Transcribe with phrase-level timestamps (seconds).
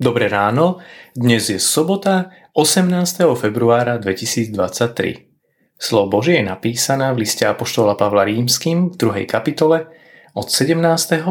[0.00, 0.80] Dobré ráno,
[1.12, 3.20] dnes je sobota 18.
[3.36, 5.28] februára 2023.
[5.76, 9.28] Slovo Božie je napísané v liste Apoštola Pavla Rímským v 2.
[9.28, 9.92] kapitole
[10.32, 10.80] od 17.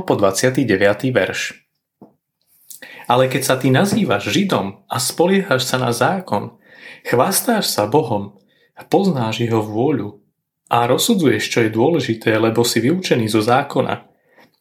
[0.06, 0.70] po 29.
[1.10, 1.66] verš.
[3.10, 6.62] Ale keď sa ty nazývaš Židom a spoliehaš sa na zákon,
[7.10, 8.38] chvastáš sa Bohom
[8.78, 10.22] a poznáš jeho vôľu
[10.70, 14.06] a rozsudzuješ, čo je dôležité, lebo si vyučený zo zákona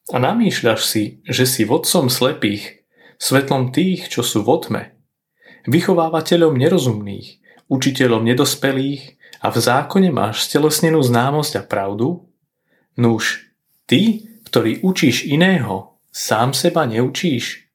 [0.08, 2.77] a namýšľaš si, že si vodcom slepých
[3.18, 4.82] svetlom tých, čo sú v otme,
[5.66, 12.24] vychovávateľom nerozumných, učiteľom nedospelých a v zákone máš stelesnenú známosť a pravdu?
[12.96, 13.50] Nuž,
[13.84, 17.69] ty, ktorý učíš iného, sám seba neučíš?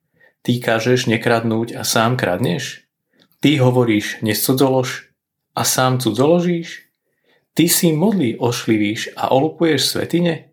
[0.44, 2.83] Ty kážeš nekradnúť a sám kradneš?
[3.39, 5.11] Ty hovoríš nescudzolož
[5.55, 6.91] a sám cudzoložíš?
[7.53, 10.52] Ty si modlí ošlivíš a olupuješ svetine?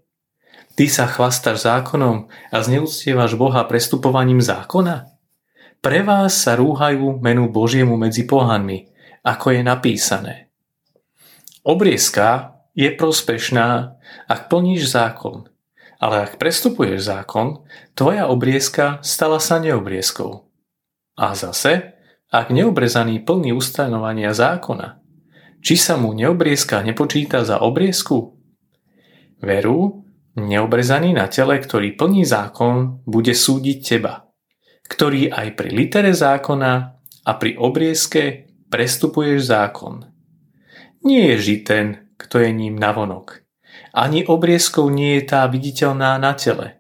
[0.81, 5.13] Ty sa chvastáš zákonom a zneúctievaš Boha prestupovaním zákona?
[5.85, 8.89] Pre vás sa rúhajú menu Božiemu medzi pohanmi,
[9.21, 10.49] ako je napísané.
[11.69, 13.93] Obriezka je prospešná,
[14.25, 15.53] ak plníš zákon,
[16.01, 17.61] ale ak prestupuješ zákon,
[17.93, 20.49] tvoja obriezka stala sa neobriezkou.
[21.21, 21.93] A zase,
[22.33, 24.97] ak neobrezaný plní ustanovania zákona,
[25.61, 28.33] či sa mu neobriezka nepočíta za obriezku?
[29.45, 30.09] Veru,
[30.39, 34.31] Neobrezaný na tele, ktorý plní zákon, bude súdiť teba,
[34.87, 36.73] ktorý aj pri litere zákona
[37.27, 40.07] a pri obriezke prestupuješ zákon.
[41.03, 43.43] Nie je žiť ten, kto je ním navonok.
[43.91, 46.79] Ani obriezkou nie je tá viditeľná na tele.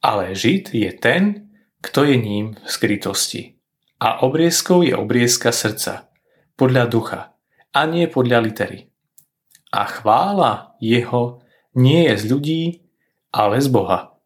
[0.00, 1.52] Ale žid je ten,
[1.84, 3.42] kto je ním v skrytosti.
[4.00, 6.08] A obriezkou je obriezka srdca,
[6.56, 7.20] podľa ducha,
[7.72, 8.88] a nie podľa litery.
[9.72, 11.44] A chvála jeho
[11.76, 12.62] nie je z ľudí,
[13.30, 14.16] ale z Boha.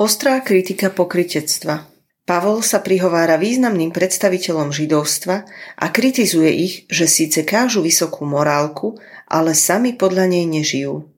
[0.00, 1.90] Ostrá kritika pokritectva
[2.30, 9.50] Pavol sa prihovára významným predstaviteľom židovstva a kritizuje ich, že síce kážu vysokú morálku, ale
[9.58, 11.10] sami podľa nej nežijú.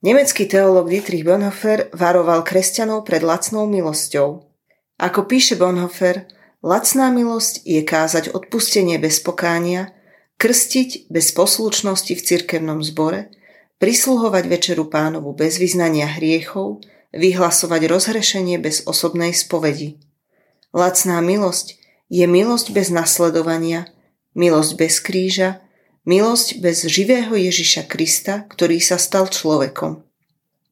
[0.00, 4.48] Nemecký teológ Dietrich Bonhoeffer varoval kresťanov pred lacnou milosťou.
[4.96, 6.24] Ako píše Bonhoeffer,
[6.64, 9.92] lacná milosť je kázať odpustenie bez pokánia,
[10.40, 13.28] krstiť bez poslušnosti v cirkevnom zbore,
[13.76, 16.80] prisluhovať večeru pánovu bez vyznania hriechov,
[17.12, 20.00] vyhlasovať rozhrešenie bez osobnej spovedi.
[20.72, 21.76] Lacná milosť
[22.12, 23.88] je milosť bez nasledovania,
[24.36, 25.64] milosť bez kríža,
[26.04, 30.04] milosť bez živého Ježiša Krista, ktorý sa stal človekom.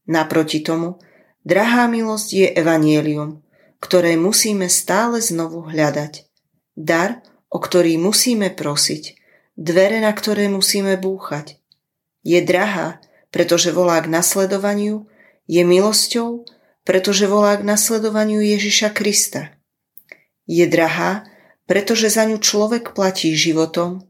[0.05, 1.01] Naproti tomu,
[1.49, 3.41] drahá milosť je evanielium,
[3.81, 6.29] ktoré musíme stále znovu hľadať.
[6.77, 9.17] Dar, o ktorý musíme prosiť,
[9.57, 11.57] dvere, na ktoré musíme búchať–
[12.25, 12.99] je drahá,
[13.29, 15.07] pretože volá k nasledovaniu,
[15.45, 16.49] je milosťou,
[16.89, 19.53] pretože volá k nasledovaniu Ježiša Krista.
[20.49, 21.29] Je drahá,
[21.69, 24.05] pretože za ňu človek platí životom,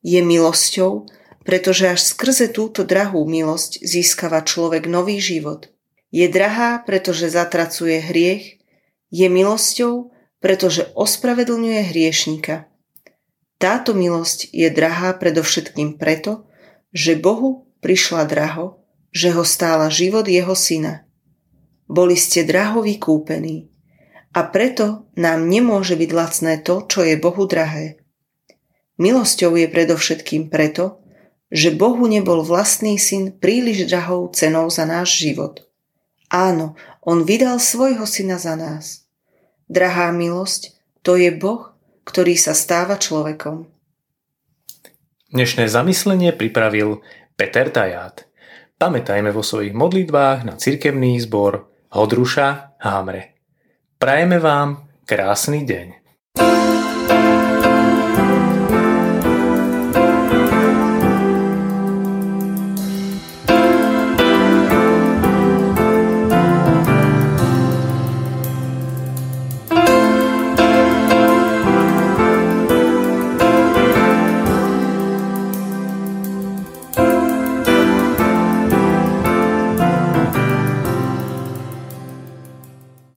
[0.00, 1.08] je milosťou,
[1.44, 5.72] pretože až skrze túto drahú milosť získava človek nový život.
[6.08, 8.60] Je drahá, pretože zatracuje hriech,
[9.08, 12.68] je milosťou, pretože ospravedlňuje hriešnika.
[13.58, 16.47] Táto milosť je drahá predovšetkým preto,
[16.92, 18.82] že Bohu prišla draho,
[19.12, 21.08] že ho stála život jeho syna.
[21.88, 23.72] Boli ste draho vykúpení
[24.36, 27.98] a preto nám nemôže byť lacné to, čo je Bohu drahé.
[29.00, 31.00] Milosťou je predovšetkým preto,
[31.48, 35.64] že Bohu nebol vlastný syn príliš drahou cenou za náš život.
[36.28, 39.08] Áno, on vydal svojho syna za nás.
[39.64, 41.72] Drahá milosť, to je Boh,
[42.04, 43.64] ktorý sa stáva človekom.
[45.28, 47.04] Dnešné zamyslenie pripravil
[47.36, 48.24] Peter Taját.
[48.80, 53.36] Pamätajme vo svojich modlitbách na cirkevný zbor Hodruša Hámre.
[54.00, 55.86] Prajeme vám krásny deň.